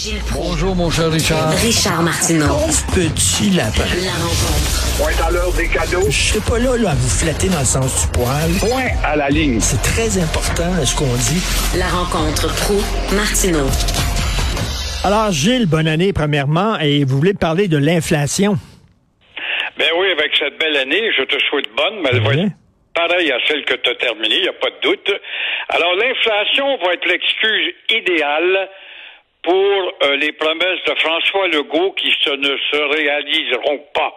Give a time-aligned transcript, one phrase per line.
[0.00, 0.48] Gilles Proulx.
[0.48, 1.50] Bonjour, mon cher Richard.
[1.60, 2.46] Richard Martineau.
[2.46, 3.84] Pauvre petit lapin.
[4.00, 4.96] La rencontre.
[4.96, 6.06] Point à l'heure des cadeaux.
[6.08, 8.48] Je serai pas là, là à vous flatter dans le sens du poil.
[8.60, 9.60] Point à la ligne.
[9.60, 11.42] C'est très important ce qu'on dit.
[11.78, 12.80] La rencontre pro
[13.14, 13.68] martineau
[15.04, 18.56] Alors, Gilles, bonne année, premièrement, et vous voulez parler de l'inflation?
[19.76, 22.40] Ben oui, avec cette belle année, je te souhaite bonne, mais elle va Oui.
[22.40, 22.52] être
[22.94, 25.12] pareille à celle que tu as terminée, il n'y a pas de doute.
[25.68, 28.68] Alors, l'inflation va être l'excuse idéale
[29.42, 34.14] pour euh, les promesses de François Legault qui se ne se réaliseront pas.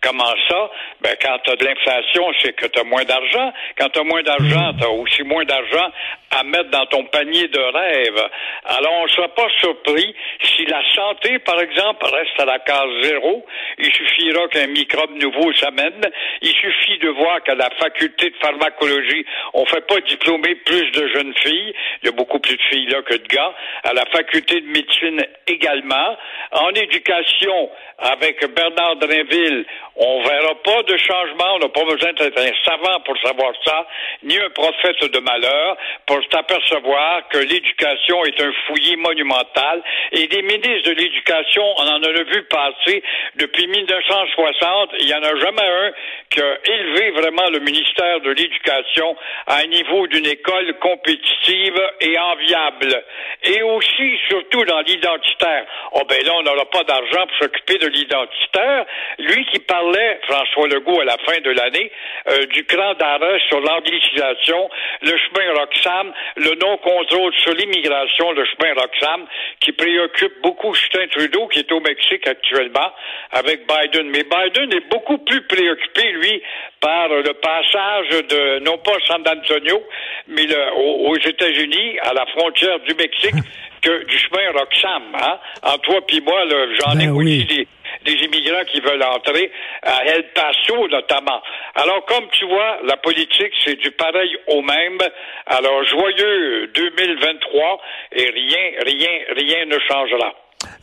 [0.00, 0.70] Comment ça?
[1.00, 3.52] Ben, quand tu as de l'inflation, c'est que tu as moins d'argent.
[3.78, 5.92] Quand tu as moins d'argent, tu as aussi moins d'argent
[6.32, 8.28] à mettre dans ton panier de rêve.
[8.64, 12.90] Alors, on ne sera pas surpris si la santé, par exemple, reste à la case
[13.02, 13.44] zéro.
[13.78, 16.00] Il suffira qu'un microbe nouveau s'amène.
[16.40, 21.08] Il suffit de voir qu'à la faculté de pharmacologie, on fait pas diplômer plus de
[21.08, 21.74] jeunes filles.
[22.02, 23.54] Il y a beaucoup plus de filles là que de gars.
[23.84, 26.16] À la faculté de médecine également.
[26.52, 29.64] En éducation, avec Bernard Drinville,
[29.96, 31.54] on verra pas de changement.
[31.56, 33.86] On n'a pas besoin d'être un savant pour savoir ça,
[34.22, 39.82] ni un prophète de malheur pour s'apercevoir que l'éducation est un fouillis monumental.
[40.12, 43.02] Et des ministres de l'éducation, on en a vu passer
[43.36, 44.90] depuis 1960.
[45.00, 45.92] Il n'y en a jamais un
[46.30, 52.18] qui a élevé vraiment le ministère de l'Éducation à un niveau d'une école compétitive et
[52.18, 53.04] enviable.
[53.44, 55.66] Et aussi, surtout dans l'identitaire.
[55.92, 58.86] Oh ben là, on n'aura pas d'argent pour s'occuper de l'identitaire.
[59.18, 61.90] Lui qui parlait, François Legault, à la fin de l'année,
[62.28, 64.70] euh, du cran d'arrêt sur l'anglicisation,
[65.02, 69.26] le chemin Roxham, le non-contrôle sur l'immigration, le chemin Roxham,
[69.60, 72.92] qui préoccupe beaucoup Justin Trudeau, qui est au Mexique actuellement,
[73.30, 74.08] avec Biden.
[74.10, 76.42] Mais Biden est beaucoup plus préoccupé, lui,
[76.80, 79.82] par le passage de, non pas San Antonio,
[80.28, 83.34] mais le- aux, États-Unis, à la frontière du Mexique,
[83.82, 85.02] que du chemin Roxham.
[85.14, 85.38] Hein?
[85.62, 86.44] En toi puis moi,
[86.80, 87.68] j'en ai Ben aussi oui.
[88.04, 89.50] Des, immigrants qui veulent entrer,
[89.82, 91.40] à El Paso notamment.
[91.74, 94.98] Alors, comme tu vois, la politique, c'est du pareil au même.
[95.46, 97.80] Alors, joyeux 2023
[98.12, 100.34] et rien, rien, rien ne changera.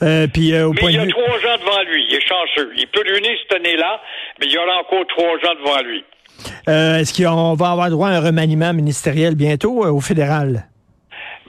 [0.02, 2.06] Euh, puis euh, au Mais point il y a trois ans devant lui.
[2.10, 2.72] Il est chanceux.
[2.76, 4.02] Il peut ruiner cette année-là,
[4.40, 6.04] mais il y aura encore trois ans devant lui.
[6.68, 10.66] Euh, Est-ce qu'on va avoir droit à un remaniement ministériel bientôt euh, au fédéral?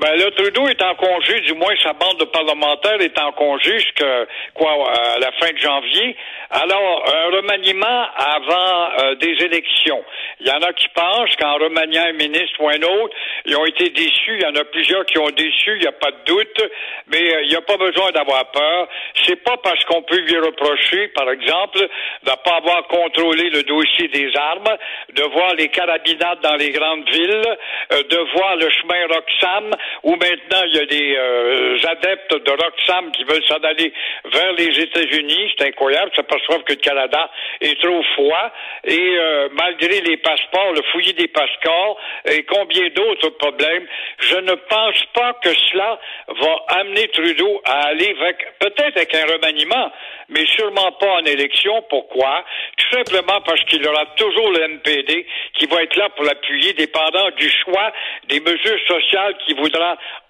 [0.00, 3.78] Ben là, Trudeau est en congé, du moins sa bande de parlementaires est en congé
[3.80, 4.24] jusqu'à
[4.54, 6.16] quoi à la fin de janvier.
[6.48, 10.02] Alors, un remaniement avant euh, des élections.
[10.40, 13.66] Il y en a qui pensent qu'en remaniant un ministre ou un autre, ils ont
[13.66, 14.36] été déçus.
[14.36, 16.62] Il y en a plusieurs qui ont déçu, il n'y a pas de doute,
[17.08, 18.88] mais euh, il n'y a pas besoin d'avoir peur.
[19.26, 23.64] C'est pas parce qu'on peut lui reprocher, par exemple, de ne pas avoir contrôlé le
[23.64, 24.78] dossier des armes,
[25.12, 27.56] de voir les carabinades dans les grandes villes,
[27.92, 29.70] euh, de voir le chemin Roxham,
[30.02, 33.92] où maintenant il y a des euh, adeptes de Roxham qui veulent s'en aller
[34.32, 35.52] vers les États-Unis.
[35.56, 37.30] C'est incroyable, s'aperçoivent que le Canada
[37.60, 38.52] est trop froid.
[38.84, 43.86] Et euh, malgré les passeports, le fouillis des passeports et combien d'autres problèmes,
[44.18, 48.14] je ne pense pas que cela va amener Trudeau à aller
[48.58, 49.92] peut-être avec un remaniement,
[50.28, 51.82] mais sûrement pas en élection.
[51.88, 52.44] Pourquoi?
[52.76, 57.30] Tout simplement parce qu'il aura toujours le MPD qui va être là pour l'appuyer, dépendant
[57.36, 57.92] du choix
[58.28, 59.79] des mesures sociales qu'il voudra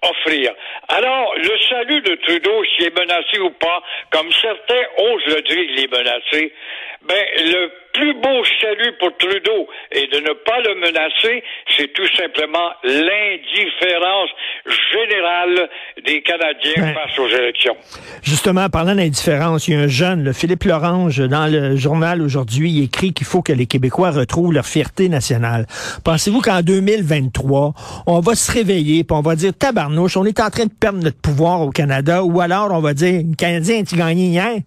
[0.01, 0.53] offrir.
[0.87, 3.81] Alors, le salut de Trudeau, s'il est menacé ou pas,
[4.11, 6.53] comme certains osent le dire, il est menacé,
[7.03, 11.43] ben, le plus beau salut pour Trudeau et de ne pas le menacer,
[11.75, 14.29] c'est tout simplement l'indifférence
[14.91, 15.69] générale
[16.05, 17.75] des Canadiens Ben, face aux élections.
[18.23, 22.71] Justement, parlant d'indifférence, il y a un jeune, le Philippe Lorange, dans le journal aujourd'hui,
[22.71, 25.65] il écrit qu'il faut que les Québécois retrouvent leur fierté nationale.
[26.03, 27.73] Pensez-vous qu'en 2023,
[28.07, 31.03] on va se réveiller puis on va dire tabarnouche, on est en train de perdre
[31.03, 34.59] notre pouvoir au Canada, ou alors on va dire, le Canadien, tu gagné hier?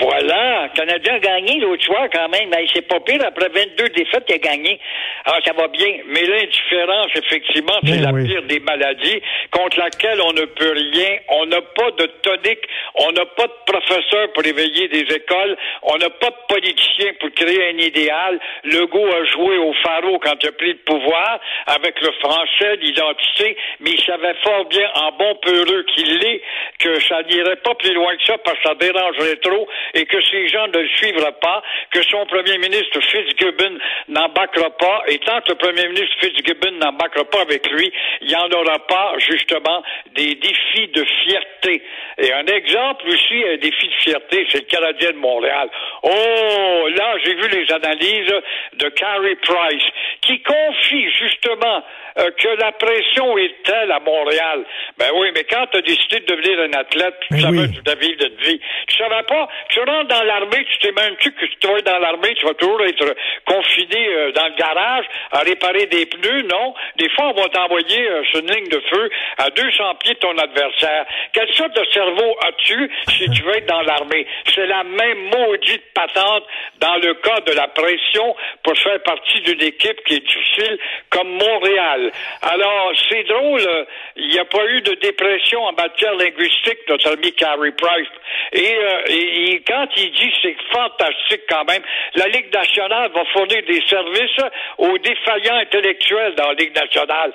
[0.00, 3.88] Voilà, le Canadien a gagné l'autre soir quand même, mais c'est pas pire, après 22
[3.90, 4.80] défaites, il a gagné.
[5.24, 8.26] Alors ça va bien, mais l'indifférence, effectivement, c'est Ben la oui.
[8.26, 11.18] pire des maladies contre laquelle on ne peut rien.
[11.28, 12.64] On n'a pas de tonique,
[12.96, 17.30] on n'a pas de professeur pour éveiller des écoles, on n'a pas de politicien pour
[17.34, 18.40] créer un idéal.
[18.64, 23.56] Legault a joué au pharaon quand il a pris le pouvoir avec le français, l'identité,
[23.80, 26.42] mais il savait fort bien, en bon peureux qu'il l'est,
[26.78, 30.20] que ça n'irait pas plus loin que ça parce que ça dérangerait trop et que
[30.30, 33.78] ces gens ne le suivraient pas, que son premier ministre Fitzgibbon
[34.08, 38.36] n'embarquera pas, et tant que le premier ministre Fitzgibbon n'embarquera pas avec lui, il n'y
[38.36, 39.82] en aura pas, justement,
[40.14, 41.82] des défis de fierté.
[42.18, 45.68] Et un exemple aussi, un défi de fierté, c'est le Canadien de Montréal.
[46.02, 48.34] Oh, là, j'ai vu les analyses
[48.74, 49.84] de Carey Price,
[50.22, 51.82] qui confie justement
[52.18, 54.64] euh, que la pression est telle à Montréal.
[54.98, 57.80] Ben oui, mais quand tu as décidé de devenir un athlète, tu Ben savais oui.
[57.84, 58.60] tu vivre de vie.
[58.88, 61.80] Tu savais pas, tu rentres dans l'armée, tu t'es même tu que si tu vas
[61.80, 63.14] dans l'armée, tu vas toujours être
[63.46, 66.74] confiné euh, dans le garage à réparer des pneus, non.
[66.96, 70.18] Des fois, on va t'envoyer euh, sur une ligne de feu à 200 pieds de
[70.18, 71.06] ton adversaire.
[71.32, 74.26] Quelle sorte de cerveau as-tu si tu veux être dans l'armée?
[74.54, 76.44] C'est la même maudite patente
[76.80, 80.78] dans le cas de la pression pour faire partie d'une équipe qui est difficile
[81.10, 82.01] comme Montréal.
[82.42, 83.84] Alors, c'est drôle, euh,
[84.16, 88.08] il n'y a pas eu de dépression en matière linguistique, notre ami Carey Price.
[88.52, 91.82] Et, euh, quand il dit c'est fantastique quand même,
[92.14, 94.44] la Ligue nationale va fournir des services
[94.78, 97.32] aux défaillants intellectuels dans la Ligue nationale.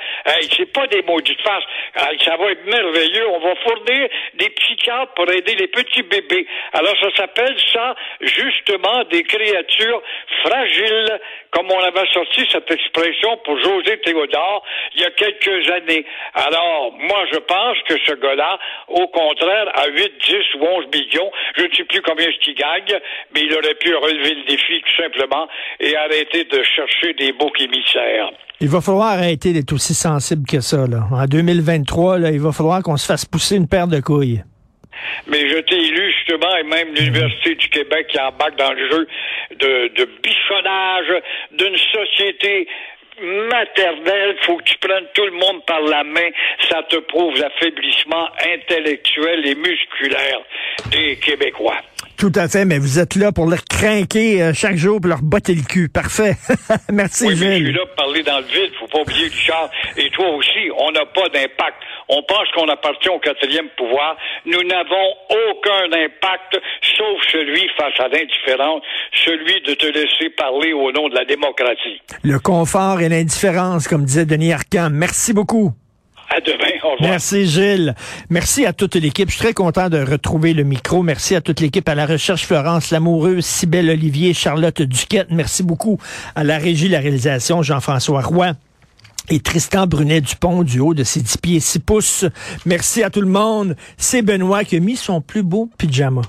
[0.55, 1.63] C'est pas des maudites faces.
[1.95, 3.27] Hey, ça va être merveilleux.
[3.29, 6.47] On va fournir des psychiatres pour aider les petits bébés.
[6.73, 10.01] Alors ça s'appelle ça justement des créatures
[10.43, 11.19] fragiles,
[11.51, 14.56] comme on avait sorti cette expression pour José Théodore
[14.95, 16.05] il y a quelques années.
[16.33, 21.31] Alors, moi, je pense que ce gars-là, au contraire, à 8, 10 ou 11 millions,
[21.57, 22.99] je ne sais plus combien ce qu'il gagne,
[23.33, 25.47] mais il aurait pu relever le défi tout simplement
[25.79, 28.31] et arrêter de chercher des boucs émissaires.
[28.59, 30.87] Il va falloir arrêter d'être aussi sensible que ça.
[30.87, 31.03] Là.
[31.11, 34.41] En 2023, là, il va falloir qu'on se fasse pousser une paire de couilles.
[35.27, 39.07] Mais je t'ai élu justement, et même l'Université du Québec qui embarque dans le jeu
[39.59, 41.21] de, de bichonnage
[41.51, 42.67] d'une société
[43.21, 46.29] maternelle, faut que tu prennes tout le monde par la main,
[46.69, 50.41] ça te prouve l'affaiblissement intellectuel et musculaire
[50.91, 51.81] des Québécois.
[52.17, 55.21] Tout à fait, mais vous êtes là pour leur craquer euh, chaque jour pour leur
[55.21, 55.87] botter le cul.
[55.87, 56.35] Parfait.
[56.91, 59.69] Merci, Oui, mais je suis là pour parler dans le vide, faut pas oublier Richard,
[59.95, 61.77] et toi aussi, on n'a pas d'impact.
[62.09, 64.17] On pense qu'on appartient au quatrième pouvoir.
[64.47, 66.59] Nous n'avons aucun impact,
[66.97, 68.81] sauf celui face à l'indifférence,
[69.25, 72.01] celui de te laisser parler au nom de la démocratie.
[72.23, 74.89] Le confort et l'indifférence, comme disait Denis Arcand.
[74.91, 75.71] Merci beaucoup.
[76.29, 77.09] À demain, au revoir.
[77.11, 77.95] Merci Gilles.
[78.29, 79.29] Merci à toute l'équipe.
[79.29, 81.01] Je suis très content de retrouver le micro.
[81.01, 85.27] Merci à toute l'équipe, à la recherche Florence Lamoureuse, Cybelle Olivier, Charlotte Duquette.
[85.31, 85.99] Merci beaucoup
[86.35, 88.53] à la régie, la réalisation, Jean-François Roy.
[89.29, 92.25] Et Tristan Brunet Dupont du haut de ses 10 pieds 6 pouces.
[92.65, 93.75] Merci à tout le monde.
[93.97, 96.21] C'est Benoît qui a mis son plus beau pyjama.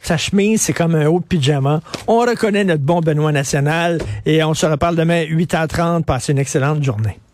[0.00, 1.82] Sa chemise, c'est comme un haut pyjama.
[2.06, 6.04] On reconnaît notre bon Benoît national et on se reparle demain 8h30.
[6.04, 7.20] Passez une excellente journée.